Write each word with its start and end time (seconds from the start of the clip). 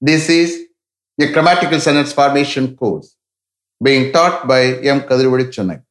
This 0.00 0.28
is 0.28 0.66
a 1.20 1.32
grammatical 1.32 1.80
sentence 1.80 2.12
formation 2.12 2.76
course 2.76 3.16
being 3.82 4.12
taught 4.12 4.46
by 4.46 4.62
M. 4.94 5.00
Kadirvadi 5.02 5.46
Chennai. 5.54 5.82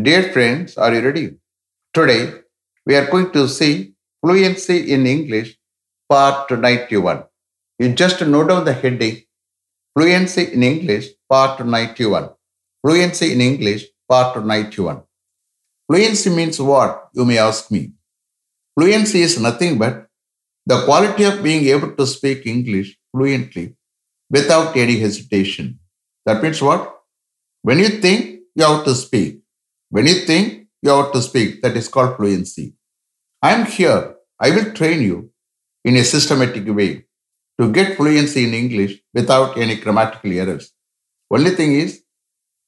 Dear 0.00 0.32
friends, 0.32 0.76
are 0.76 0.94
you 0.94 1.00
ready? 1.00 1.36
Today, 1.92 2.32
we 2.86 2.96
are 2.96 3.06
going 3.10 3.30
to 3.32 3.48
see 3.48 3.94
fluency 4.22 4.92
in 4.92 5.06
English, 5.06 5.56
part 6.08 6.50
91. 6.50 7.24
You 7.78 7.94
just 7.94 8.20
note 8.22 8.48
down 8.48 8.64
the 8.64 8.72
heading 8.72 9.22
Fluency 9.94 10.52
in 10.52 10.62
English, 10.62 11.08
part 11.28 11.64
91. 11.64 12.30
Fluency 12.82 13.32
in 13.32 13.40
English, 13.40 13.86
part 14.08 14.44
91. 14.44 15.02
Fluency 15.88 16.30
means 16.30 16.60
what? 16.60 17.08
You 17.14 17.24
may 17.24 17.38
ask 17.38 17.70
me. 17.70 17.92
Fluency 18.78 19.22
is 19.22 19.40
nothing 19.40 19.78
but 19.78 20.06
the 20.66 20.84
quality 20.84 21.24
of 21.24 21.42
being 21.42 21.64
able 21.66 21.92
to 21.96 22.06
speak 22.06 22.46
English 22.46 22.97
fluently 23.18 23.74
without 24.30 24.76
any 24.76 24.98
hesitation. 24.98 25.78
That 26.26 26.42
means 26.42 26.62
what? 26.62 26.82
When 27.62 27.78
you 27.78 27.88
think, 27.88 28.40
you 28.54 28.64
have 28.64 28.84
to 28.84 28.94
speak. 28.94 29.40
When 29.90 30.06
you 30.06 30.14
think, 30.30 30.66
you 30.82 30.90
have 30.90 31.12
to 31.12 31.22
speak. 31.22 31.62
That 31.62 31.76
is 31.76 31.88
called 31.88 32.16
fluency. 32.16 32.74
I 33.42 33.52
am 33.52 33.66
here. 33.66 34.14
I 34.40 34.50
will 34.50 34.72
train 34.72 35.02
you 35.02 35.30
in 35.84 35.96
a 35.96 36.04
systematic 36.04 36.66
way 36.68 37.04
to 37.60 37.72
get 37.72 37.96
fluency 37.96 38.44
in 38.46 38.54
English 38.54 39.00
without 39.12 39.58
any 39.58 39.76
grammatical 39.76 40.32
errors. 40.32 40.72
Only 41.30 41.50
thing 41.50 41.72
is, 41.72 42.02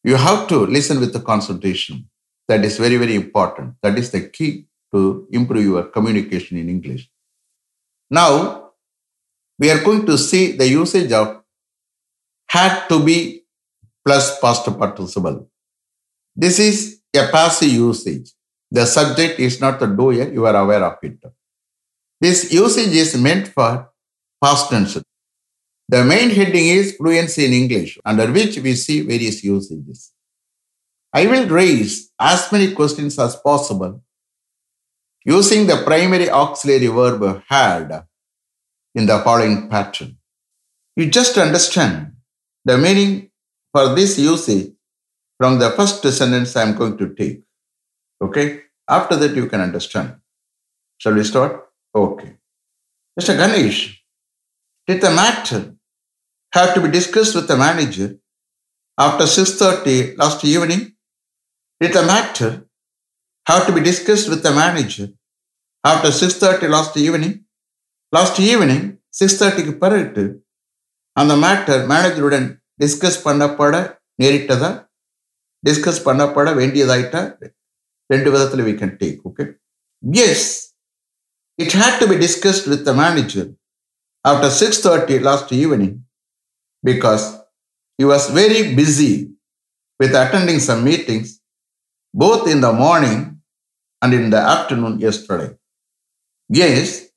you 0.02 0.16
have 0.16 0.48
to 0.48 0.66
listen 0.66 0.98
with 0.98 1.12
the 1.12 1.20
concentration. 1.20 2.08
That 2.48 2.64
is 2.64 2.78
very, 2.78 2.96
very 2.96 3.14
important. 3.14 3.74
That 3.82 3.98
is 3.98 4.10
the 4.10 4.22
key 4.28 4.66
to 4.92 5.28
improve 5.30 5.64
your 5.64 5.84
communication 5.84 6.58
in 6.58 6.68
English. 6.68 7.08
Now, 8.10 8.59
we 9.60 9.70
are 9.70 9.84
going 9.84 10.06
to 10.06 10.16
see 10.16 10.52
the 10.52 10.66
usage 10.66 11.12
of 11.12 11.42
had 12.48 12.88
to 12.88 13.04
be 13.04 13.44
plus 14.04 14.40
past 14.40 14.64
participle. 14.78 15.48
This 16.34 16.58
is 16.58 17.00
a 17.14 17.28
passive 17.28 17.68
usage. 17.68 18.32
The 18.70 18.86
subject 18.86 19.38
is 19.38 19.60
not 19.60 19.78
the 19.78 19.86
doer, 19.86 20.32
you 20.32 20.46
are 20.46 20.56
aware 20.56 20.82
of 20.82 20.96
it. 21.02 21.18
This 22.20 22.52
usage 22.52 22.94
is 22.94 23.16
meant 23.16 23.48
for 23.48 23.90
past 24.42 24.70
tense. 24.70 24.98
The 25.88 26.04
main 26.04 26.30
heading 26.30 26.68
is 26.68 26.96
fluency 26.96 27.44
in 27.44 27.52
English, 27.52 27.98
under 28.04 28.30
which 28.32 28.58
we 28.58 28.74
see 28.74 29.02
various 29.02 29.42
usages. 29.44 30.12
I 31.12 31.26
will 31.26 31.48
raise 31.48 32.10
as 32.18 32.50
many 32.52 32.72
questions 32.72 33.18
as 33.18 33.36
possible 33.36 34.02
using 35.24 35.66
the 35.66 35.82
primary 35.84 36.30
auxiliary 36.30 36.86
verb 36.86 37.42
had 37.48 38.04
in 38.94 39.06
the 39.06 39.18
following 39.20 39.68
pattern. 39.68 40.16
You 40.96 41.10
just 41.10 41.38
understand 41.38 42.12
the 42.64 42.76
meaning 42.76 43.30
for 43.72 43.94
this 43.94 44.18
usage 44.18 44.72
from 45.38 45.58
the 45.58 45.70
first 45.70 46.02
sentence 46.02 46.56
I 46.56 46.62
am 46.62 46.76
going 46.76 46.98
to 46.98 47.14
take. 47.14 47.42
Okay? 48.20 48.62
After 48.88 49.16
that, 49.16 49.34
you 49.34 49.46
can 49.46 49.60
understand. 49.60 50.16
Shall 50.98 51.14
we 51.14 51.24
start? 51.24 51.68
Okay. 51.94 52.36
Mr. 53.18 53.36
Ganesh, 53.36 54.04
did 54.86 55.00
the 55.00 55.10
matter 55.10 55.74
have 56.52 56.74
to 56.74 56.80
be 56.80 56.90
discussed 56.90 57.34
with 57.34 57.48
the 57.48 57.56
manager 57.56 58.18
after 58.98 59.24
6.30 59.24 60.18
last 60.18 60.44
evening? 60.44 60.92
Did 61.80 61.92
the 61.92 62.02
matter 62.02 62.66
have 63.46 63.66
to 63.66 63.72
be 63.72 63.80
discussed 63.80 64.28
with 64.28 64.42
the 64.42 64.50
manager 64.50 65.08
after 65.84 66.08
6.30 66.08 66.68
last 66.68 66.96
evening? 66.96 67.44
Last 68.13 68.39
evening 68.51 68.85
six 69.19 69.39
தேர்ட்டிக்கு 69.41 69.73
பிறகு 69.83 70.25
அந்த 71.15 71.33
matter 71.45 71.81
மேனேஜருடன் 71.91 72.47
discuss 72.83 73.19
பண்ணப்பட 73.27 73.75
நேரிட்டதா 74.21 74.71
discuss 75.63 76.01
பண்ணப்பட 76.07 76.49
வேண்டியதாயிட்டா 76.61 77.21
ரெண்டு 78.09 78.29
விதத்தில் 78.33 78.65
we 78.67 78.73
can 78.81 78.95
take 79.03 79.21
okay 79.29 79.45
yes 80.25 80.49
it 81.59 81.77
had 81.81 81.99
to 82.01 82.07
be 82.11 82.17
discussed 82.25 82.67
with 82.73 82.83
the 82.89 82.93
manager 83.03 83.47
after 84.25 84.53
six 84.61 84.83
thirty 84.87 85.17
last 85.29 85.53
evening 85.63 85.97
because 86.83 87.25
he 87.99 88.03
was 88.05 88.29
very 88.31 88.75
busy 88.75 89.11
with 89.99 90.13
attending 90.13 90.59
some 90.59 90.83
meetings 90.83 91.39
both 92.13 92.47
in 92.47 92.61
the 92.61 92.71
morning 92.73 93.19
and 94.01 94.13
in 94.13 94.29
the 94.29 94.37
afternoon 94.37 94.99
yesterday. 94.99 95.55
Yes, 96.49 97.07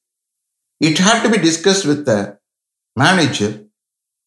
it 0.88 0.98
had 0.98 1.24
to 1.24 1.30
be 1.30 1.38
discussed 1.38 1.86
with 1.86 2.02
the 2.06 2.20
manager 2.96 3.52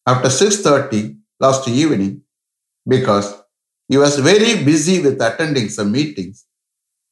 after 0.05 0.29
6.30 0.29 1.17
last 1.39 1.67
evening 1.67 2.13
because 2.87 3.27
he 3.89 3.97
was 3.97 4.15
very 4.19 4.63
busy 4.63 5.01
with 5.01 5.21
attending 5.21 5.69
some 5.69 5.91
meetings 5.91 6.37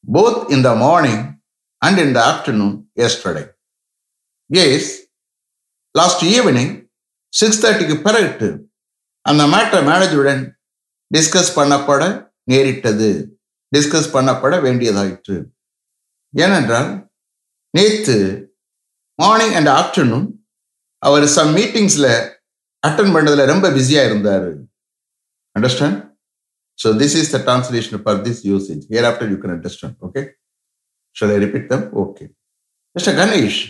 both 0.04 0.52
in 0.52 0.62
the 0.62 0.76
morning 0.76 1.20
and 1.82 2.00
in 2.00 2.14
the 2.14 2.24
afternoon 2.32 2.88
yesterday. 2.96 3.48
Yes, 4.50 4.84
last 5.96 6.24
evening, 6.24 6.70
6.30க்கு 7.34 7.96
பிறகு 8.02 8.50
அந்த 9.22 9.44
matter 9.54 9.84
மேனேஜருடன் 9.90 10.44
discuss 11.16 11.52
பண்ணப்பட 11.56 12.04
நேரிட்டது 12.52 13.10
discuss 13.76 14.10
பண்ணப்பட 14.16 14.56
வேண்டியதாயிற்று 14.62 15.38
ஏனென்றால் 16.34 16.90
நேத்து 17.78 18.16
morning 19.19 19.55
and 19.59 19.71
afternoon 19.75 20.27
அவர் 21.03 21.27
some 21.37 21.53
மீட்டிங்ஸில் 21.55 22.11
அட்டன் 22.83 23.13
பண்ணதில் 23.15 23.51
ரொம்ப 23.53 23.67
பிஸியாக 23.71 24.09
இருந்தார் 24.11 24.49
understand 25.57 25.99
so 26.79 26.91
this 26.99 27.17
is 27.21 27.33
the 27.35 27.39
translation 27.47 28.03
for 28.05 28.21
this 28.27 28.41
usage 28.51 28.83
here 28.93 29.09
after 29.11 29.31
you 29.33 29.39
can 29.43 29.55
understand 29.57 29.97
okay 30.09 30.23
shall 31.17 31.33
I 31.33 31.39
repeat 31.39 31.69
them 31.69 31.87
okay 32.03 32.25
mister 32.97 33.17
Ganesh 33.19 33.61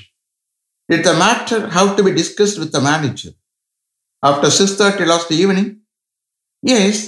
it 0.88 1.04
the 1.08 1.12
matter 1.22 1.62
have 1.76 1.90
to 1.96 2.02
be 2.02 2.12
discussed 2.20 2.60
with 2.62 2.72
the 2.76 2.80
manager 2.88 3.34
after 4.22 4.54
six 4.58 4.76
thirty 4.80 5.06
last 5.12 5.32
evening 5.40 5.70
S 6.62 7.02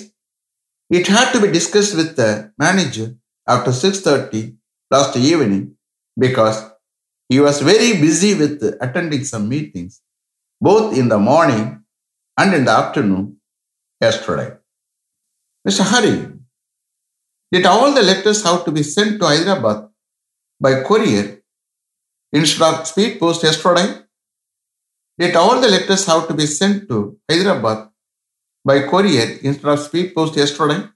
it 0.90 1.10
had 1.14 1.32
to 1.34 1.40
be 1.40 1.50
discussed 1.56 1.96
with 2.00 2.12
the 2.18 2.24
manager 2.58 3.10
after 3.48 3.76
six 3.82 4.02
thirty 4.06 4.42
last 4.90 5.16
evening 5.30 5.66
because 6.16 6.58
he 7.29 7.39
was 7.39 7.61
very 7.61 7.93
busy 7.99 8.33
with 8.33 8.63
attending 8.79 9.23
some 9.23 9.49
meetings, 9.49 10.01
both 10.61 10.97
in 10.97 11.09
the 11.09 11.19
morning 11.19 11.83
and 12.37 12.53
in 12.53 12.65
the 12.65 12.71
afternoon 12.71 13.37
yesterday. 13.99 14.55
Mr. 15.67 15.81
Hari, 15.81 16.31
did 17.51 17.65
all 17.65 17.93
the 17.93 18.03
letters 18.03 18.43
have 18.43 18.63
to 18.65 18.71
be 18.71 18.83
sent 18.83 19.19
to 19.19 19.25
Hyderabad 19.25 19.89
by 20.59 20.83
courier 20.83 21.41
instead 22.31 22.73
of 22.73 22.87
speed 22.87 23.19
post 23.19 23.43
yesterday? 23.43 24.01
Did 25.19 25.35
all 25.35 25.59
the 25.59 25.67
letters 25.67 26.05
have 26.05 26.27
to 26.27 26.33
be 26.33 26.45
sent 26.45 26.87
to 26.89 27.17
Hyderabad 27.29 27.89
by 28.63 28.83
courier 28.87 29.39
instead 29.41 29.69
of 29.71 29.79
speed 29.79 30.13
post 30.15 30.37
yesterday? 30.37 30.87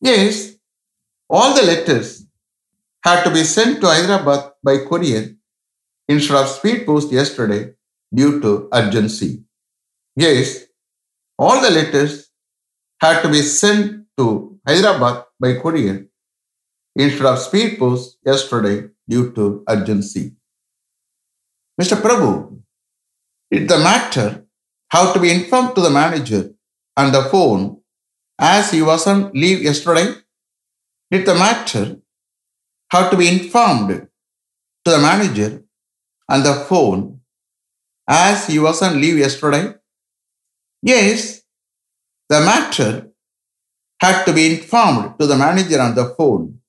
Yes, 0.00 0.54
all 1.28 1.54
the 1.54 1.62
letters 1.62 2.26
had 3.02 3.24
to 3.24 3.30
be 3.30 3.42
sent 3.44 3.80
to 3.80 3.86
Hyderabad 3.86 4.52
by 4.62 4.78
courier 4.78 5.36
instead 6.10 6.36
of 6.42 6.48
speed 6.48 6.84
post 6.86 7.12
yesterday 7.12 7.72
due 8.12 8.40
to 8.42 8.68
urgency. 8.72 9.44
Yes, 10.16 10.66
all 11.38 11.60
the 11.62 11.70
letters 11.70 12.30
had 13.00 13.22
to 13.22 13.28
be 13.28 13.42
sent 13.42 14.06
to 14.18 14.58
Hyderabad 14.66 15.24
by 15.38 15.54
courier 15.62 16.06
instead 16.96 17.26
of 17.26 17.38
speed 17.38 17.78
post 17.78 18.18
yesterday 18.26 18.88
due 19.08 19.32
to 19.36 19.62
urgency. 19.68 20.34
Mr. 21.80 21.96
Prabhu, 22.02 22.60
did 23.52 23.68
the 23.68 23.78
matter 23.78 24.44
have 24.90 25.14
to 25.14 25.20
be 25.20 25.30
informed 25.30 25.76
to 25.76 25.80
the 25.80 25.90
manager 25.90 26.50
on 26.96 27.12
the 27.12 27.22
phone 27.30 27.80
as 28.38 28.72
he 28.72 28.82
was 28.82 29.06
on 29.06 29.30
leave 29.32 29.62
yesterday? 29.62 30.12
Did 31.10 31.24
the 31.24 31.34
matter 31.34 31.96
have 32.90 33.10
to 33.12 33.16
be 33.16 33.28
informed 33.28 34.08
to 34.84 34.90
the 34.90 34.98
manager 34.98 35.64
on 36.30 36.42
the 36.44 36.54
phone 36.54 37.20
as 38.08 38.46
he 38.46 38.58
was 38.58 38.80
on 38.82 39.00
leave 39.00 39.18
yesterday? 39.18 39.74
Yes, 40.82 41.42
the 42.28 42.40
matter 42.40 43.10
had 44.00 44.24
to 44.24 44.32
be 44.32 44.54
informed 44.54 45.18
to 45.18 45.26
the 45.26 45.36
manager 45.36 45.80
on 45.80 45.94
the 45.94 46.06
phone 46.16 46.60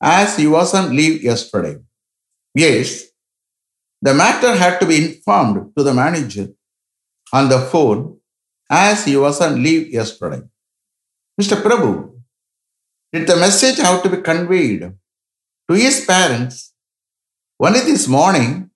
as 0.00 0.36
he 0.36 0.46
was 0.46 0.74
on 0.74 0.94
leave 0.94 1.22
yesterday. 1.22 1.78
Yes, 2.54 3.06
the 4.02 4.14
matter 4.14 4.54
had 4.54 4.78
to 4.80 4.86
be 4.86 4.96
informed 5.04 5.72
to 5.76 5.82
the 5.82 5.94
manager 5.94 6.48
on 7.32 7.48
the 7.48 7.58
phone 7.58 8.18
as 8.70 9.04
he 9.04 9.16
was 9.16 9.40
on 9.40 9.62
leave 9.62 9.88
yesterday. 9.88 10.42
Mr. 11.40 11.56
Prabhu, 11.62 12.12
did 13.12 13.26
the 13.26 13.36
message 13.36 13.78
have 13.78 14.02
to 14.02 14.10
be 14.10 14.18
conveyed 14.18 14.92
to 15.68 15.74
his 15.74 16.04
parents 16.04 16.72
only 17.60 17.80
this 17.80 18.06
morning 18.08 18.70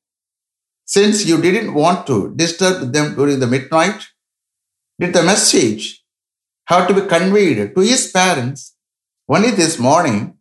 since 0.86 1.26
you 1.26 1.40
didn't 1.42 1.74
want 1.74 2.06
to 2.06 2.34
disturb 2.36 2.92
them 2.92 3.14
during 3.14 3.40
the 3.40 3.46
midnight? 3.46 4.06
Did 5.00 5.12
the 5.12 5.22
message 5.22 6.04
have 6.66 6.88
to 6.88 6.94
be 6.94 7.02
conveyed 7.02 7.74
to 7.74 7.80
his 7.80 8.10
parents 8.10 8.74
only 9.28 9.50
this 9.50 9.78
morning 9.78 10.38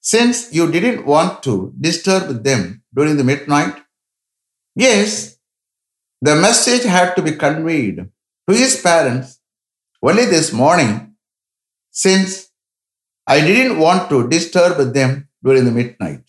since 0.00 0.52
you 0.52 0.70
didn't 0.72 1.06
want 1.06 1.42
to 1.44 1.72
disturb 1.80 2.42
them 2.42 2.82
during 2.94 3.16
the 3.16 3.24
midnight? 3.24 3.76
Yes, 4.74 5.36
the 6.22 6.36
message 6.36 6.84
had 6.84 7.14
to 7.16 7.22
be 7.22 7.32
conveyed 7.32 7.96
to 8.48 8.54
his 8.54 8.80
parents 8.80 9.40
only 10.02 10.24
this 10.24 10.52
morning 10.52 11.14
since 11.90 12.48
I 13.26 13.40
didn't 13.40 13.78
want 13.78 14.08
to 14.10 14.28
disturb 14.28 14.94
them 14.94 15.28
during 15.44 15.64
the 15.64 15.70
midnight. 15.70 16.24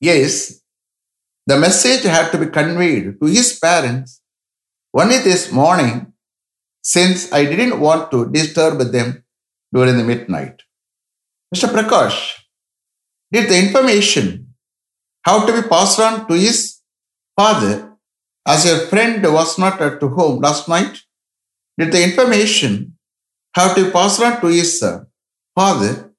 Yes, 0.00 0.59
the 1.50 1.58
message 1.58 2.04
had 2.04 2.30
to 2.32 2.38
be 2.38 2.46
conveyed 2.46 3.06
to 3.20 3.26
his 3.26 3.58
parents 3.58 4.20
only 4.94 5.18
this 5.28 5.50
morning 5.50 6.12
since 6.82 7.32
I 7.32 7.44
didn't 7.44 7.80
want 7.80 8.10
to 8.12 8.30
disturb 8.30 8.78
them 8.96 9.24
during 9.74 9.96
the 9.96 10.04
midnight. 10.04 10.62
Mr. 11.54 11.68
Prakash, 11.74 12.18
did 13.32 13.48
the 13.50 13.58
information 13.58 14.54
have 15.26 15.46
to 15.46 15.52
be 15.60 15.68
passed 15.68 15.98
on 16.00 16.26
to 16.28 16.34
his 16.34 16.78
father 17.36 17.90
as 18.46 18.64
your 18.64 18.80
friend 18.86 19.22
was 19.24 19.58
not 19.58 19.80
at 19.80 20.00
home 20.02 20.40
last 20.40 20.68
night, 20.68 20.98
did 21.78 21.92
the 21.92 22.02
information 22.02 22.96
have 23.54 23.74
to 23.74 23.90
pass 23.90 24.20
on 24.20 24.40
to 24.40 24.48
his 24.48 24.82
father 25.54 26.12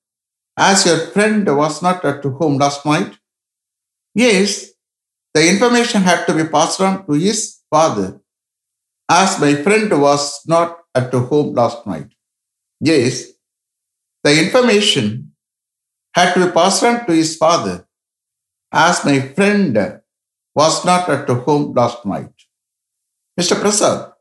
as 0.57 0.85
your 0.85 0.99
friend 1.07 1.45
was 1.55 1.81
not 1.81 2.03
at 2.05 2.23
home 2.23 2.57
last 2.57 2.85
night? 2.85 3.17
Yes, 4.13 4.70
the 5.33 5.49
information 5.49 6.01
had 6.01 6.25
to 6.25 6.33
be 6.33 6.45
passed 6.45 6.81
on 6.81 7.05
to 7.05 7.13
his 7.13 7.59
father 7.69 8.19
as 9.09 9.39
my 9.39 9.55
friend 9.55 9.89
was 10.01 10.41
not 10.47 10.79
at 10.95 11.13
home 11.13 11.53
last 11.53 11.85
night. 11.87 12.09
Yes, 12.79 13.31
the 14.23 14.43
information 14.43 15.31
had 16.13 16.33
to 16.33 16.45
be 16.45 16.51
passed 16.51 16.83
on 16.83 17.05
to 17.05 17.13
his 17.13 17.35
father 17.37 17.85
as 18.71 19.03
my 19.05 19.19
friend 19.19 20.01
was 20.55 20.83
not 20.85 21.09
at 21.09 21.27
home 21.29 21.73
last 21.73 22.05
night. 22.05 22.33
Mr. 23.39 23.59
Prasad, 23.59 24.11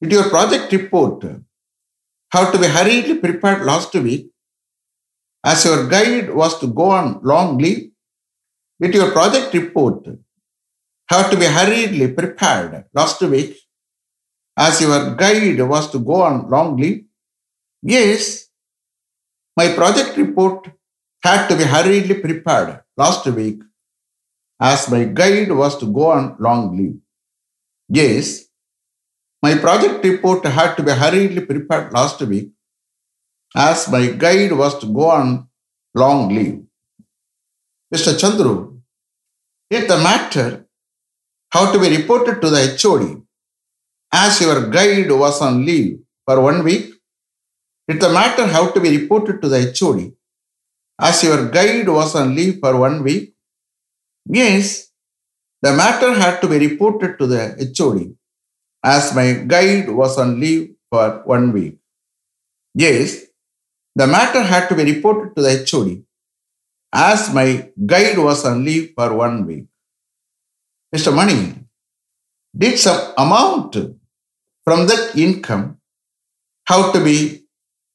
did 0.00 0.12
your 0.12 0.28
project 0.28 0.70
report 0.72 1.24
have 2.32 2.52
to 2.52 2.58
be 2.58 2.66
hurriedly 2.66 3.18
prepared 3.18 3.64
last 3.64 3.94
week 3.94 4.30
as 5.44 5.64
your 5.64 5.88
guide 5.88 6.34
was 6.34 6.58
to 6.60 6.66
go 6.66 6.90
on 6.90 7.20
long 7.22 7.58
leave? 7.58 7.90
Did 8.80 8.94
your 8.94 9.10
project 9.10 9.52
report 9.54 10.06
have 11.10 11.30
to 11.30 11.36
be 11.36 11.46
hurriedly 11.46 12.12
prepared 12.12 12.84
last 12.94 13.20
week 13.22 13.56
as 14.56 14.80
your 14.80 15.14
guide 15.16 15.60
was 15.60 15.90
to 15.90 15.98
go 15.98 16.22
on 16.22 16.48
long 16.48 16.76
leave? 16.76 17.04
Yes, 17.82 18.46
my 19.56 19.72
project 19.74 20.16
report 20.16 20.70
had 21.24 21.48
to 21.48 21.56
be 21.56 21.64
hurriedly 21.64 22.20
prepared 22.20 22.82
last 22.96 23.26
week 23.26 23.60
as 24.60 24.88
my 24.90 25.04
guide 25.04 25.50
was 25.50 25.76
to 25.78 25.86
go 25.86 26.10
on 26.12 26.36
long 26.38 26.76
leave. 26.76 26.98
Yes, 27.88 28.44
my 29.42 29.56
project 29.56 30.04
report 30.04 30.44
had 30.44 30.74
to 30.76 30.82
be 30.82 30.92
hurriedly 30.92 31.44
prepared 31.44 31.92
last 31.92 32.20
week 32.22 32.50
as 33.56 33.90
my 33.90 34.06
guide 34.06 34.52
was 34.52 34.78
to 34.78 34.86
go 34.86 35.10
on 35.10 35.48
long 35.94 36.28
leave. 36.28 36.62
Mr. 37.94 38.12
Chandru, 38.20 38.80
did 39.70 39.88
the 39.88 39.96
matter 39.96 40.66
have 41.52 41.72
to 41.72 41.78
be 41.78 41.96
reported 41.96 42.40
to 42.42 42.50
the 42.50 42.76
HOD 42.80 43.22
as 44.12 44.40
your 44.40 44.68
guide 44.68 45.10
was 45.10 45.40
on 45.40 45.64
leave 45.64 46.00
for 46.26 46.40
one 46.40 46.62
week? 46.64 46.92
Did 47.88 48.00
the 48.00 48.10
matter 48.10 48.46
have 48.46 48.74
to 48.74 48.80
be 48.80 48.90
reported 48.98 49.40
to 49.40 49.48
the 49.48 49.74
HOD 49.78 50.12
as 51.00 51.22
your 51.22 51.48
guide 51.48 51.88
was 51.88 52.14
on 52.14 52.34
leave 52.34 52.58
for 52.60 52.76
one 52.76 53.02
week? 53.02 53.34
Yes, 54.26 54.90
the 55.62 55.72
matter 55.72 56.12
had 56.12 56.40
to 56.42 56.48
be 56.48 56.58
reported 56.58 57.18
to 57.18 57.26
the 57.26 57.72
HOD 57.76 58.14
as 58.84 59.14
my 59.14 59.32
guide 59.32 59.88
was 59.88 60.18
on 60.18 60.38
leave 60.38 60.74
for 60.90 61.22
one 61.24 61.52
week. 61.52 61.78
Yes, 62.74 63.24
the 63.96 64.06
matter 64.06 64.42
had 64.42 64.68
to 64.68 64.74
be 64.74 64.84
reported 64.84 65.34
to 65.36 65.42
the 65.42 65.66
HOD 65.70 66.04
as 66.92 67.32
my 67.34 67.70
guide 67.84 68.18
was 68.18 68.44
on 68.44 68.64
leave 68.64 68.92
for 68.96 69.12
one 69.14 69.46
week. 69.46 69.66
Mr. 70.94 71.14
Mani, 71.14 71.54
did 72.56 72.78
some 72.78 73.12
amount 73.18 73.76
from 74.64 74.86
that 74.86 75.16
income 75.16 75.78
have 76.66 76.92
to 76.92 77.04
be 77.04 77.44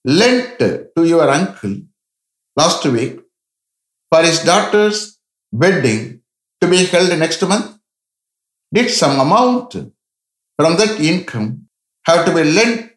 lent 0.06 0.60
to 0.60 1.04
your 1.04 1.30
uncle 1.30 1.76
last 2.56 2.86
week 2.86 3.20
for 4.12 4.22
his 4.22 4.44
daughter's 4.44 5.18
wedding 5.52 6.22
to 6.62 6.68
be 6.68 6.86
held 6.86 7.18
next 7.18 7.42
month? 7.42 7.78
Did 8.72 8.90
some 8.90 9.20
amount 9.20 9.74
from 10.58 10.78
that 10.78 11.00
income 11.00 11.68
have 12.06 12.26
to 12.26 12.34
be 12.34 12.44
lent 12.44 12.92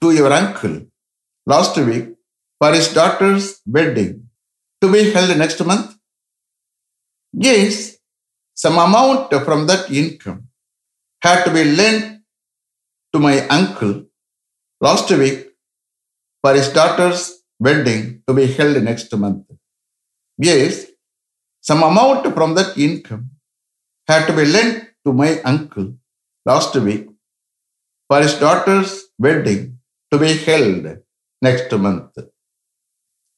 to 0.00 0.12
your 0.12 0.32
uncle 0.32 0.86
last 1.46 1.76
week 1.76 2.14
for 2.58 2.72
his 2.72 2.92
daughter's 2.92 3.60
wedding 3.66 4.25
to 4.80 4.92
be 4.92 5.10
held 5.10 5.36
next 5.38 5.64
month? 5.64 5.96
Yes, 7.32 7.96
some 8.54 8.78
amount 8.78 9.32
from 9.44 9.66
that 9.66 9.90
income 9.90 10.48
had 11.22 11.44
to 11.44 11.52
be 11.52 11.64
lent 11.64 12.22
to 13.12 13.18
my 13.18 13.46
uncle 13.48 14.06
last 14.80 15.10
week 15.10 15.48
for 16.42 16.54
his 16.54 16.68
daughter's 16.72 17.42
wedding 17.58 18.22
to 18.26 18.34
be 18.34 18.46
held 18.46 18.82
next 18.82 19.14
month. 19.16 19.46
Yes, 20.38 20.86
some 21.60 21.82
amount 21.82 22.32
from 22.34 22.54
that 22.54 22.76
income 22.78 23.30
had 24.08 24.26
to 24.26 24.32
be 24.32 24.44
lent 24.44 24.88
to 25.04 25.12
my 25.12 25.40
uncle 25.42 25.94
last 26.44 26.76
week 26.76 27.08
for 28.08 28.20
his 28.22 28.34
daughter's 28.34 29.04
wedding 29.18 29.78
to 30.12 30.18
be 30.18 30.32
held 30.36 30.98
next 31.42 31.72
month. 31.72 32.12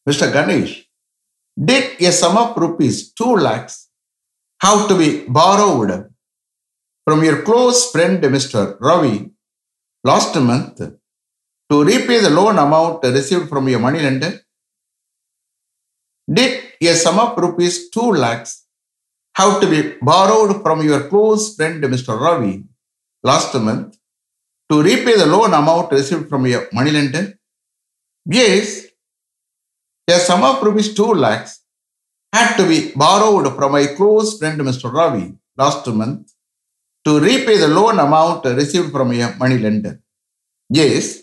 Mr. 0.08 0.32
Ganesh, 0.32 0.87
did 1.64 2.00
a 2.00 2.12
sum 2.12 2.36
of 2.36 2.56
rupees 2.56 3.12
2 3.12 3.36
lakhs 3.36 3.88
have 4.62 4.88
to 4.88 4.96
be 4.96 5.24
borrowed 5.26 6.08
from 7.04 7.24
your 7.24 7.42
close 7.42 7.90
friend 7.90 8.22
Mr. 8.22 8.78
Ravi 8.80 9.30
last 10.04 10.36
month 10.36 10.78
to 11.70 11.84
repay 11.84 12.20
the 12.20 12.30
loan 12.30 12.58
amount 12.58 13.04
received 13.04 13.48
from 13.48 13.68
your 13.68 13.80
money 13.80 14.00
lender? 14.00 14.40
Did 16.32 16.62
a 16.80 16.94
sum 16.94 17.18
of 17.18 17.38
rupees 17.38 17.90
2 17.90 18.12
lakhs 18.12 18.66
have 19.34 19.60
to 19.60 19.68
be 19.68 19.96
borrowed 20.00 20.62
from 20.62 20.82
your 20.82 21.08
close 21.08 21.56
friend 21.56 21.82
Mr. 21.82 22.18
Ravi 22.20 22.64
last 23.22 23.54
month 23.54 23.96
to 24.70 24.82
repay 24.82 25.16
the 25.16 25.26
loan 25.26 25.54
amount 25.54 25.90
received 25.92 26.28
from 26.28 26.46
your 26.46 26.68
moneylender? 26.72 27.38
Yes, 28.26 28.87
a 30.08 30.18
sum 30.18 30.42
of 30.42 30.62
rupees 30.62 30.94
2 30.94 31.14
lakhs 31.24 31.52
had 32.32 32.56
to 32.58 32.66
be 32.66 32.92
borrowed 33.02 33.46
from 33.56 33.72
my 33.72 33.86
close 33.98 34.38
friend 34.38 34.60
Mr. 34.68 34.92
Ravi 34.92 35.26
last 35.56 35.86
month 35.86 36.32
to 37.04 37.20
repay 37.20 37.56
the 37.58 37.68
loan 37.68 37.98
amount 37.98 38.44
received 38.44 38.90
from 38.90 39.12
a 39.12 39.34
money 39.36 39.58
lender. 39.58 40.00
Yes, 40.70 41.20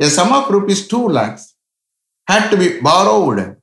a 0.00 0.08
sum 0.16 0.32
of 0.32 0.50
rupees 0.50 0.88
2 0.88 1.08
lakhs 1.08 1.54
had 2.26 2.48
to 2.50 2.56
be 2.56 2.80
borrowed 2.80 3.56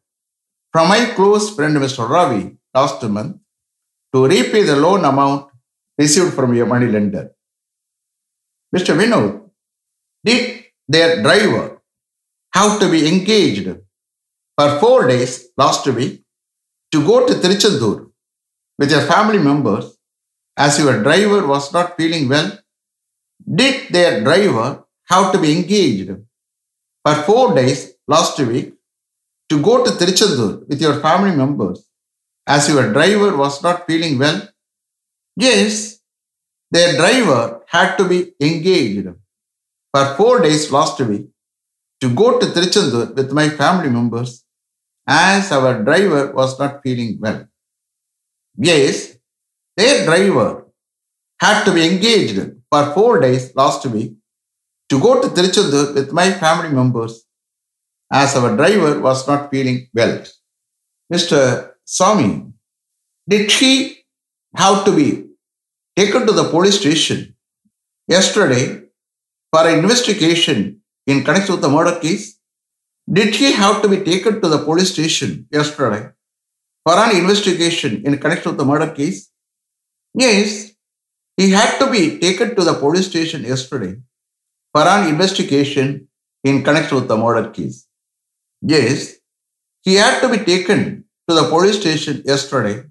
from 0.71 0.87
my 0.87 1.01
close 1.17 1.53
friend 1.55 1.75
Mr. 1.77 2.07
Ravi 2.07 2.57
last 2.73 3.03
month 3.03 3.37
to 4.13 4.25
repay 4.27 4.63
the 4.63 4.75
loan 4.75 5.03
amount 5.03 5.51
received 5.97 6.33
from 6.33 6.53
your 6.53 6.65
money 6.65 6.87
lender. 6.87 7.31
Mr. 8.75 8.95
Vinod, 8.99 9.49
did 10.23 10.65
their 10.87 11.21
driver 11.21 11.81
have 12.53 12.79
to 12.79 12.89
be 12.89 13.07
engaged 13.07 13.67
for 14.57 14.79
four 14.79 15.07
days 15.07 15.47
last 15.57 15.85
week 15.87 16.23
to 16.91 17.05
go 17.05 17.25
to 17.27 17.33
Tiruchendur 17.33 18.11
with 18.77 18.91
your 18.91 19.01
family 19.01 19.39
members 19.39 19.97
as 20.57 20.79
your 20.79 21.01
driver 21.01 21.45
was 21.47 21.71
not 21.73 21.97
feeling 21.97 22.27
well? 22.27 22.57
Did 23.55 23.91
their 23.91 24.21
driver 24.23 24.83
have 25.09 25.31
to 25.31 25.39
be 25.39 25.57
engaged 25.57 26.11
for 27.03 27.15
four 27.23 27.55
days 27.55 27.93
last 28.07 28.39
week 28.39 28.73
to 29.49 29.61
go 29.61 29.83
to 29.83 29.91
Tiruchendur 29.91 30.67
with 30.67 30.81
your 30.81 30.99
family 30.99 31.35
members 31.35 31.87
as 32.47 32.69
your 32.69 32.91
driver 32.93 33.35
was 33.35 33.63
not 33.63 33.87
feeling 33.87 34.17
well? 34.19 34.47
Yes, 35.35 35.99
their 36.69 36.95
driver 36.97 37.61
had 37.67 37.95
to 37.97 38.07
be 38.07 38.33
engaged 38.39 39.07
for 39.93 40.05
four 40.15 40.41
days 40.41 40.71
last 40.71 40.99
week 40.99 41.30
to 42.01 42.13
go 42.13 42.39
to 42.39 42.45
Tiruchendur 42.47 43.15
with 43.15 43.31
my 43.31 43.49
family 43.49 43.89
members 43.89 44.43
as 45.07 45.51
our 45.51 45.83
driver 45.83 46.31
was 46.31 46.57
not 46.59 46.81
feeling 46.83 47.17
well. 47.19 47.47
Yes, 48.57 49.17
Their 49.77 50.05
driver 50.05 50.67
had 51.39 51.63
to 51.63 51.73
be 51.73 51.87
engaged 51.87 52.39
for 52.69 52.93
four 52.93 53.19
days 53.19 53.55
last 53.55 53.85
week 53.85 54.13
to 54.89 54.99
go 54.99 55.21
to 55.21 55.29
Tiruchendur 55.29 55.95
with 55.95 56.11
my 56.11 56.31
family 56.31 56.69
members 56.69 57.25
as 58.11 58.35
our 58.35 58.55
driver 58.57 58.99
was 58.99 59.27
not 59.27 59.49
feeling 59.49 59.87
well. 59.93 60.23
Mr. 61.13 61.71
Swami, 61.85 62.51
did 63.27 63.49
she 63.51 63.99
have 64.55 64.83
to 64.85 64.95
be 64.95 65.27
taken 65.95 66.25
to 66.27 66.33
the 66.33 66.49
police 66.49 66.79
station 66.79 67.35
yesterday 68.07 68.83
for 69.53 69.69
investigation 69.69 70.80
in 71.11 71.23
connection 71.23 71.53
with 71.55 71.61
the 71.61 71.73
murder 71.77 71.99
case? 71.99 72.25
Did 73.17 73.35
he 73.35 73.51
have 73.51 73.81
to 73.81 73.89
be 73.93 73.99
taken 74.09 74.41
to 74.41 74.47
the 74.47 74.59
police 74.67 74.91
station 74.93 75.47
yesterday 75.51 76.03
for 76.85 76.95
an 77.03 77.15
investigation 77.21 78.03
in 78.05 78.17
connection 78.17 78.51
with 78.51 78.59
the 78.59 78.65
murder 78.65 78.91
case? 78.99 79.29
Yes, 80.13 80.71
he 81.37 81.51
had 81.51 81.77
to 81.79 81.89
be 81.91 82.19
taken 82.19 82.55
to 82.55 82.63
the 82.63 82.73
police 82.73 83.07
station 83.07 83.43
yesterday 83.43 83.95
for 84.73 84.87
an 84.87 85.09
investigation 85.13 86.07
in 86.43 86.63
connection 86.63 86.97
with 86.97 87.07
the 87.07 87.17
murder 87.17 87.49
case. 87.49 87.87
Yes, 88.61 89.15
he 89.81 89.95
had 89.95 90.19
to 90.21 90.29
be 90.29 90.39
taken 90.51 91.05
to 91.27 91.35
the 91.35 91.49
police 91.49 91.79
station 91.79 92.21
yesterday 92.25 92.83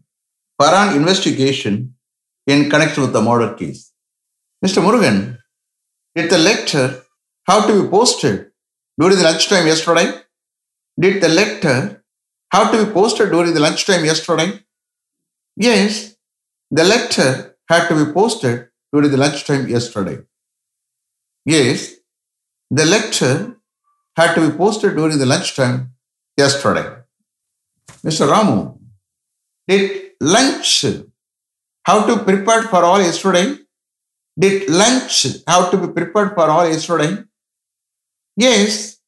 for 0.59 0.69
an 0.83 0.97
investigation 0.97 1.95
in 2.47 2.69
connection 2.69 3.03
with 3.05 3.13
the 3.13 3.23
murder 3.23 3.55
case. 3.55 3.93
Mr. 4.65 4.83
Murugan, 4.83 5.39
did 6.15 6.29
the 6.31 6.39
lecture 6.39 7.00
have 7.51 7.67
to 7.67 7.83
be 7.83 7.89
posted 7.89 8.51
during 8.99 9.17
the 9.17 9.25
lunchtime 9.25 9.67
yesterday? 9.67 10.09
Did 10.99 11.23
the 11.23 11.29
letter 11.29 12.05
have 12.53 12.71
to 12.73 12.85
be 12.85 12.93
posted 12.93 13.31
during 13.31 13.53
the 13.55 13.61
lunchtime 13.61 14.05
yesterday? 14.05 14.49
Yes, 15.57 16.15
the 16.71 16.85
letter 16.85 17.57
had 17.69 17.89
to 17.89 18.05
be 18.05 18.13
posted 18.13 18.69
during 18.93 19.11
the 19.11 19.17
lunchtime 19.17 19.69
yesterday. 19.69 20.19
Yes, 21.45 21.95
the 22.71 22.85
letter 22.85 23.57
had 24.17 24.35
to 24.35 24.49
be 24.49 24.57
posted 24.57 24.95
during 24.97 25.19
the 25.19 25.27
lunchtime 25.27 25.93
yesterday. 26.37 26.87
Mr. 28.05 28.29
Ramu, 28.33 28.79
did 29.67 30.13
lunch 30.21 30.85
have 31.87 32.07
to 32.07 32.17
be 32.17 32.25
prepared 32.25 32.67
for 32.71 32.85
all 32.85 33.01
yesterday? 33.01 33.57
Did 34.39 34.71
lunch 34.71 35.27
have 35.49 35.71
to 35.73 35.79
be 35.79 35.93
prepared 35.93 36.35
for 36.35 36.49
all 36.49 36.69
yesterday? 36.69 37.25
Yes, 38.37 38.99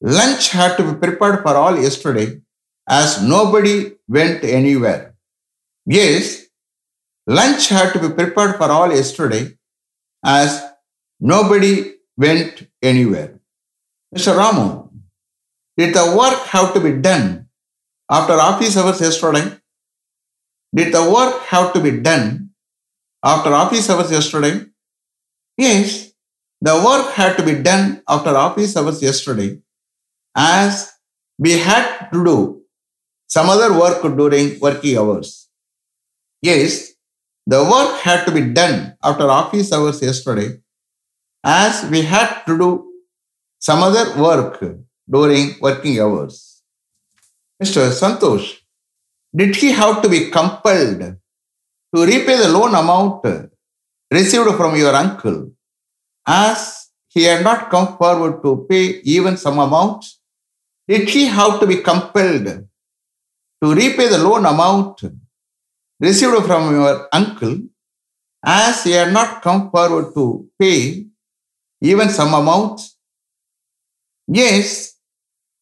lunch 0.00 0.50
had 0.50 0.76
to 0.76 0.92
be 0.92 0.98
prepared 0.98 1.42
for 1.42 1.54
all 1.54 1.78
yesterday 1.78 2.40
as 2.88 3.22
nobody 3.22 3.92
went 4.08 4.44
anywhere. 4.44 5.14
Yes, 5.86 6.46
lunch 7.26 7.68
had 7.68 7.92
to 7.92 7.98
be 7.98 8.14
prepared 8.14 8.56
for 8.56 8.70
all 8.70 8.90
yesterday 8.90 9.56
as 10.24 10.62
nobody 11.20 11.94
went 12.16 12.68
anywhere. 12.82 13.40
Mr. 14.14 14.36
Ramu, 14.36 14.90
did 15.76 15.94
the 15.94 16.14
work 16.16 16.46
have 16.48 16.74
to 16.74 16.80
be 16.80 16.92
done 16.92 17.48
after 18.10 18.34
office 18.34 18.76
hours 18.76 19.00
yesterday? 19.00 19.58
Did 20.74 20.92
the 20.94 21.10
work 21.10 21.42
have 21.44 21.72
to 21.74 21.80
be 21.80 22.00
done 22.00 22.50
after 23.24 23.52
office 23.52 23.88
hours 23.90 24.10
yesterday? 24.10 24.66
Yes, 25.56 26.11
the 26.66 26.74
work 26.86 27.12
had 27.14 27.36
to 27.36 27.42
be 27.42 27.54
done 27.68 28.02
after 28.08 28.30
office 28.46 28.76
hours 28.76 29.02
yesterday 29.02 29.58
as 30.36 30.92
we 31.36 31.52
had 31.58 32.08
to 32.12 32.24
do 32.24 32.36
some 33.26 33.48
other 33.50 33.70
work 33.78 34.00
during 34.16 34.60
working 34.60 34.96
hours. 34.96 35.48
Yes, 36.40 36.92
the 37.46 37.60
work 37.72 38.00
had 38.02 38.24
to 38.26 38.32
be 38.32 38.44
done 38.60 38.96
after 39.02 39.28
office 39.28 39.72
hours 39.72 40.00
yesterday 40.00 40.60
as 41.42 41.90
we 41.90 42.02
had 42.02 42.44
to 42.46 42.56
do 42.56 42.70
some 43.58 43.82
other 43.82 44.06
work 44.22 44.62
during 45.10 45.56
working 45.60 45.98
hours. 45.98 46.62
Mr. 47.60 47.90
Santosh, 47.90 48.58
did 49.34 49.56
he 49.56 49.72
have 49.72 50.00
to 50.02 50.08
be 50.08 50.30
compelled 50.30 51.16
to 51.94 52.06
repay 52.12 52.36
the 52.36 52.48
loan 52.48 52.74
amount 52.74 53.26
received 54.12 54.54
from 54.56 54.76
your 54.76 54.94
uncle 54.94 55.50
as 56.26 56.88
he 57.08 57.24
had 57.24 57.44
not 57.44 57.70
come 57.70 57.96
forward 57.96 58.42
to 58.42 58.66
pay 58.68 59.00
even 59.04 59.36
some 59.36 59.58
amount? 59.58 60.04
Did 60.88 61.08
he 61.08 61.26
have 61.26 61.60
to 61.60 61.66
be 61.66 61.76
compelled 61.76 62.46
to 63.62 63.74
repay 63.74 64.08
the 64.08 64.18
loan 64.18 64.44
amount 64.46 65.02
received 66.00 66.44
from 66.46 66.74
your 66.74 67.08
uncle 67.12 67.58
as 68.44 68.84
he 68.84 68.92
had 68.92 69.12
not 69.12 69.42
come 69.42 69.70
forward 69.70 70.12
to 70.14 70.48
pay 70.58 71.06
even 71.80 72.08
some 72.08 72.34
amount? 72.34 72.80
Yes, 74.26 74.94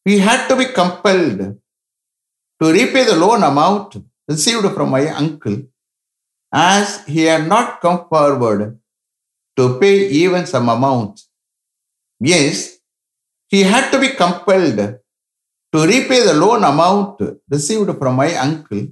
we 0.07 0.19
had 0.19 0.49
to 0.49 0.57
be 0.57 0.67
compelled 0.67 1.59
to 2.62 2.73
repay 2.73 3.05
the 3.05 3.17
loan 3.17 3.43
amount 3.43 3.97
received 4.29 4.73
from 4.75 4.90
my 4.90 5.09
uncle 5.09 5.62
as 6.52 7.05
he 7.07 7.25
had 7.25 7.47
not 7.47 7.81
come 7.81 8.09
forward 8.09 8.79
to 9.61 9.79
pay 9.79 10.09
even 10.23 10.47
some 10.47 10.69
amount. 10.71 11.21
Yes, 12.19 12.79
he 13.49 13.61
had 13.73 13.90
to 13.93 13.99
be 14.05 14.11
compelled 14.23 14.79
to 15.73 15.79
repay 15.93 16.21
the 16.29 16.35
loan 16.43 16.64
amount 16.64 17.21
received 17.55 17.90
from 17.99 18.17
my 18.17 18.31
uncle 18.47 18.87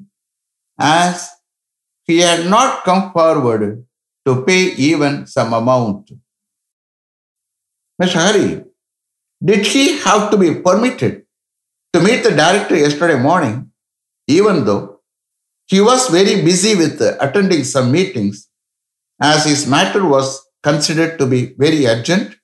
as 0.79 1.31
he 2.07 2.19
had 2.19 2.43
not 2.55 2.85
come 2.85 3.13
forward 3.13 3.85
to 4.27 4.33
pay 4.49 4.63
even 4.89 5.27
some 5.27 5.55
amount. 5.55 6.11
Mr. 8.01 8.19
Hari, 8.25 8.65
did 9.49 9.65
he 9.67 9.99
have 9.99 10.31
to 10.31 10.37
be 10.37 10.51
permitted 10.67 11.25
to 11.95 12.01
meet 12.01 12.23
the 12.23 12.35
director 12.43 12.77
yesterday 12.77 13.19
morning, 13.29 13.71
even 14.27 14.65
though 14.67 15.01
he 15.67 15.81
was 15.81 16.09
very 16.09 16.43
busy 16.43 16.75
with 16.77 17.01
attending 17.27 17.65
some 17.65 17.91
meetings 17.91 18.49
as 19.21 19.47
his 19.47 19.67
matter 19.67 20.05
was 20.07 20.48
considered 20.69 21.19
to 21.21 21.27
be 21.27 21.41
very 21.65 21.87
urgent? 21.87 22.37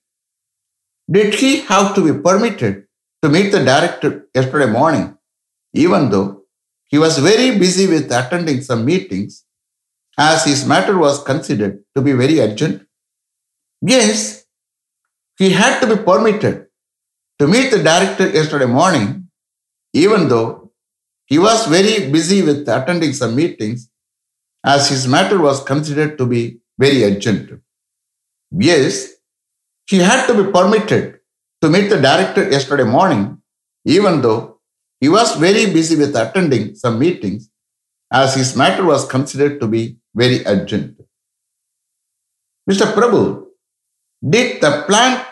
Did 1.17 1.35
he 1.41 1.51
have 1.71 1.95
to 1.97 2.01
be 2.07 2.15
permitted 2.27 2.75
to 3.23 3.29
meet 3.35 3.51
the 3.55 3.63
director 3.73 4.11
yesterday 4.35 4.71
morning, 4.79 5.07
even 5.85 6.11
though 6.13 6.29
he 6.93 6.99
was 7.05 7.19
very 7.19 7.49
busy 7.65 7.87
with 7.87 8.13
attending 8.21 8.61
some 8.69 8.85
meetings 8.91 9.45
as 10.19 10.45
his 10.51 10.61
matter 10.73 10.97
was 10.97 11.23
considered 11.31 11.75
to 11.95 12.03
be 12.07 12.13
very 12.13 12.39
urgent? 12.41 12.87
Yes, 13.83 14.47
he 15.39 15.51
had 15.51 15.81
to 15.81 15.87
be 15.93 16.03
permitted 16.11 16.67
to 17.39 17.47
meet 17.55 17.71
the 17.71 17.83
director 17.83 18.27
yesterday 18.39 18.71
morning, 18.81 19.29
even 19.93 20.29
though 20.29 20.73
he 21.27 21.39
was 21.39 21.67
very 21.67 22.11
busy 22.11 22.41
with 22.49 22.69
attending 22.69 23.13
some 23.13 23.35
meetings 23.35 23.91
as 24.65 24.89
his 24.89 25.07
matter 25.07 25.39
was 25.41 25.63
considered 25.73 26.17
to 26.19 26.27
be 26.27 26.43
very 26.79 27.05
urgent. 27.05 27.61
Yes, 28.59 29.15
he 29.87 29.99
had 29.99 30.27
to 30.27 30.35
be 30.35 30.51
permitted 30.53 31.21
to 31.61 31.69
meet 31.69 31.89
the 31.89 32.01
director 32.01 32.49
yesterday 32.49 32.85
morning, 32.85 33.43
even 33.85 34.21
though 34.23 34.61
he 35.01 35.09
was 35.09 35.37
very 35.37 35.73
busy 35.73 35.97
with 35.97 36.15
attending 36.15 36.75
some 36.75 36.99
meetings 36.99 37.51
as 38.13 38.35
his 38.35 38.57
matter 38.57 38.85
was 38.85 39.07
considered 39.07 39.61
to 39.61 39.67
be 39.67 39.97
very 40.15 40.47
urgent. 40.47 41.01
Mr. 42.71 42.93
Prabhu, 42.95 43.47
did 44.27 44.61
the 44.61 44.85
plan 44.87 45.25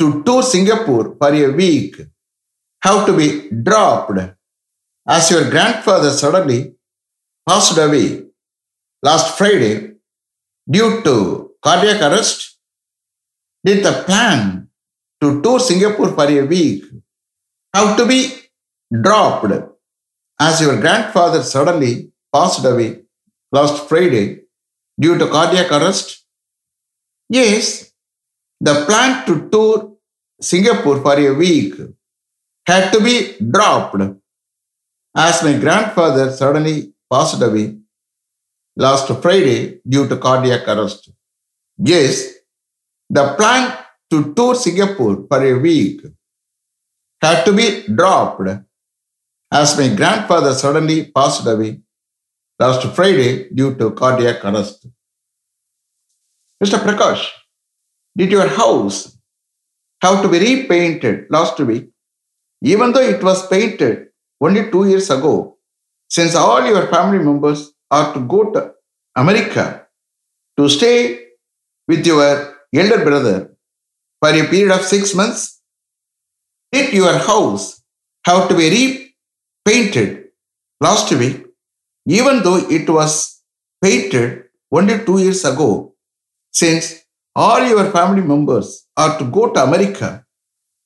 to 0.00 0.22
tour 0.24 0.42
Singapore 0.42 1.16
for 1.16 1.32
a 1.32 1.50
week 1.52 1.96
have 2.82 3.06
to 3.06 3.16
be 3.16 3.48
dropped 3.62 4.18
as 5.06 5.30
your 5.30 5.48
grandfather 5.48 6.10
suddenly 6.10 6.74
passed 7.48 7.78
away 7.78 8.24
last 9.02 9.38
Friday 9.38 9.92
due 10.68 11.02
to 11.02 11.52
cardiac 11.62 12.02
arrest? 12.02 12.47
Did 13.68 13.84
the 13.84 14.02
plan 14.06 14.68
to 15.20 15.42
tour 15.42 15.60
Singapore 15.60 16.12
for 16.16 16.26
a 16.26 16.40
week 16.52 16.84
have 17.74 17.98
to 17.98 18.06
be 18.06 18.20
dropped 19.06 19.52
as 20.40 20.62
your 20.62 20.80
grandfather 20.80 21.42
suddenly 21.42 22.10
passed 22.34 22.64
away 22.64 23.02
last 23.52 23.86
Friday 23.86 24.44
due 24.98 25.18
to 25.18 25.26
cardiac 25.28 25.70
arrest? 25.70 26.24
Yes, 27.28 27.92
the 28.58 28.86
plan 28.86 29.26
to 29.26 29.50
tour 29.50 29.98
Singapore 30.40 31.02
for 31.02 31.18
a 31.18 31.32
week 31.34 31.74
had 32.66 32.90
to 32.92 33.00
be 33.00 33.36
dropped 33.50 34.00
as 35.14 35.42
my 35.42 35.58
grandfather 35.58 36.32
suddenly 36.32 36.94
passed 37.12 37.42
away 37.42 37.76
last 38.76 39.08
Friday 39.20 39.80
due 39.86 40.08
to 40.08 40.16
cardiac 40.16 40.66
arrest. 40.66 41.10
Yes, 41.76 42.37
the 43.10 43.34
plan 43.34 43.76
to 44.10 44.34
tour 44.34 44.54
Singapore 44.54 45.26
for 45.28 45.42
a 45.42 45.54
week 45.54 46.02
had 47.22 47.44
to 47.44 47.52
be 47.52 47.84
dropped 47.94 48.48
as 49.50 49.76
my 49.78 49.94
grandfather 49.94 50.54
suddenly 50.54 51.10
passed 51.10 51.46
away 51.46 51.80
last 52.58 52.86
Friday 52.94 53.48
due 53.50 53.74
to 53.76 53.90
cardiac 53.92 54.44
arrest. 54.44 54.86
Mr. 56.62 56.78
Prakash, 56.78 57.26
did 58.16 58.30
your 58.30 58.48
house 58.48 59.16
have 60.02 60.22
to 60.22 60.28
be 60.28 60.38
repainted 60.38 61.26
last 61.30 61.58
week, 61.60 61.90
even 62.62 62.92
though 62.92 63.00
it 63.00 63.22
was 63.22 63.46
painted 63.48 64.08
only 64.40 64.70
two 64.70 64.88
years 64.88 65.08
ago, 65.10 65.56
since 66.10 66.34
all 66.34 66.64
your 66.66 66.86
family 66.88 67.18
members 67.18 67.72
are 67.90 68.12
to 68.12 68.20
go 68.20 68.50
to 68.52 68.72
America 69.16 69.86
to 70.56 70.68
stay 70.68 71.26
with 71.86 72.06
your 72.06 72.57
elder 72.74 73.04
brother 73.04 73.56
for 74.20 74.30
a 74.30 74.44
period 74.48 74.70
of 74.72 74.82
six 74.82 75.14
months? 75.14 75.60
Did 76.72 76.92
your 76.92 77.16
house 77.18 77.82
have 78.26 78.48
to 78.48 78.54
be 78.56 79.14
repainted 79.66 80.28
last 80.80 81.10
week, 81.12 81.46
even 82.06 82.42
though 82.42 82.56
it 82.56 82.88
was 82.88 83.42
painted 83.82 84.44
only 84.70 84.98
two 85.04 85.18
years 85.18 85.44
ago, 85.44 85.94
since 86.52 87.04
all 87.34 87.66
your 87.66 87.90
family 87.90 88.22
members 88.22 88.86
are 88.96 89.18
to 89.18 89.24
go 89.24 89.52
to 89.52 89.62
America 89.62 90.24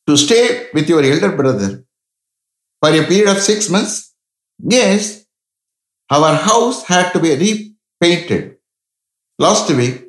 to 0.06 0.16
stay 0.16 0.68
with 0.74 0.88
your 0.88 1.02
elder 1.02 1.34
brother 1.34 1.84
for 2.80 2.90
a 2.90 3.04
period 3.06 3.28
of 3.28 3.38
six 3.38 3.68
months? 3.68 4.14
Yes, 4.58 5.24
our 6.10 6.36
house 6.36 6.84
had 6.84 7.12
to 7.12 7.18
be 7.20 7.74
repainted 8.00 8.56
last 9.38 9.70
week, 9.70 10.06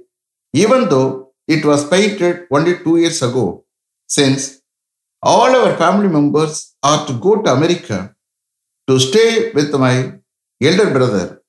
even 0.53 0.89
though 0.89 1.22
it 1.47 1.65
was 1.65 1.87
painted 1.89 2.47
only 2.51 2.77
two 2.79 2.97
years 2.97 3.21
ago, 3.21 3.65
since 4.07 4.61
all 5.21 5.55
our 5.55 5.75
family 5.77 6.07
members 6.07 6.75
are 6.83 7.05
to 7.07 7.13
go 7.13 7.41
to 7.41 7.51
America 7.51 8.15
to 8.87 8.99
stay 8.99 9.51
with 9.53 9.73
my 9.73 10.13
elder 10.61 10.89
brother 10.91 11.41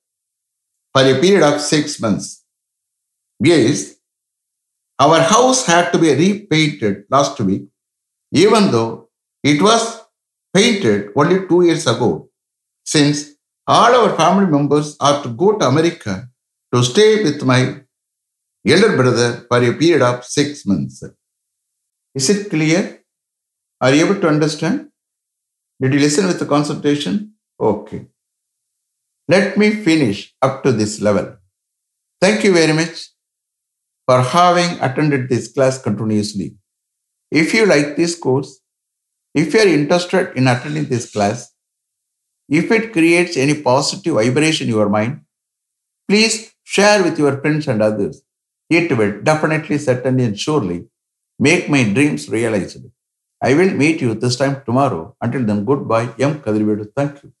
for 0.93 1.01
a 1.01 1.19
period 1.19 1.43
of 1.43 1.59
six 1.59 1.99
months. 1.99 2.43
Yes, 3.39 3.95
our 4.99 5.19
house 5.21 5.65
had 5.65 5.91
to 5.91 5.97
be 5.99 6.13
repainted 6.13 7.03
last 7.09 7.39
week, 7.41 7.63
even 8.31 8.71
though 8.71 9.09
it 9.43 9.61
was 9.61 10.01
painted 10.53 11.09
only 11.15 11.47
two 11.47 11.63
years 11.63 11.85
ago, 11.85 12.29
since 12.85 13.35
all 13.67 13.93
our 13.93 14.15
family 14.15 14.45
members 14.45 14.95
are 14.99 15.21
to 15.23 15.29
go 15.29 15.57
to 15.57 15.67
America 15.67 16.29
to 16.73 16.83
stay 16.83 17.23
with 17.23 17.43
my 17.43 17.81
elder 18.73 18.95
brother 18.95 19.45
for 19.47 19.57
a 19.57 19.73
period 19.73 20.01
of 20.01 20.25
six 20.25 20.65
months. 20.65 21.03
Is 22.13 22.29
it 22.29 22.49
clear? 22.49 23.03
Are 23.81 23.93
you 23.93 24.05
able 24.05 24.19
to 24.21 24.27
understand? 24.27 24.89
Did 25.81 25.93
you 25.93 25.99
listen 25.99 26.25
with 26.27 26.39
the 26.39 26.45
concentration? 26.45 27.33
Okay. 27.59 28.07
Let 29.27 29.57
me 29.57 29.71
finish 29.71 30.33
up 30.41 30.63
to 30.63 30.71
this 30.71 31.01
level. 31.01 31.37
Thank 32.21 32.43
you 32.43 32.53
very 32.53 32.73
much 32.73 33.09
for 34.07 34.21
having 34.21 34.79
attended 34.79 35.29
this 35.29 35.51
class 35.51 35.81
continuously. 35.81 36.55
If 37.31 37.53
you 37.53 37.65
like 37.65 37.95
this 37.97 38.17
course, 38.17 38.61
if 39.33 39.53
you 39.53 39.59
are 39.59 39.67
interested 39.67 40.37
in 40.37 40.47
attending 40.47 40.85
this 40.85 41.11
class, 41.11 41.51
if 42.47 42.71
it 42.71 42.93
creates 42.93 43.35
any 43.35 43.61
positive 43.61 44.13
vibration 44.13 44.67
in 44.67 44.73
your 44.73 44.89
mind, 44.89 45.21
please 46.07 46.53
share 46.63 47.03
with 47.03 47.17
your 47.17 47.41
friends 47.41 47.67
and 47.67 47.81
others. 47.81 48.21
It 48.69 48.95
will 48.97 49.21
definitely, 49.23 49.77
certainly, 49.79 50.23
and 50.25 50.39
surely 50.39 50.85
make 51.39 51.69
my 51.69 51.83
dreams 51.93 52.29
realized. 52.29 52.85
I 53.43 53.53
will 53.55 53.71
meet 53.71 54.01
you 54.01 54.15
this 54.15 54.37
time 54.37 54.63
tomorrow. 54.65 55.15
Until 55.21 55.45
then, 55.45 55.65
goodbye. 55.65 56.09
M. 56.19 56.41
Kadrivedu. 56.41 56.87
Thank 56.95 57.23
you. 57.23 57.33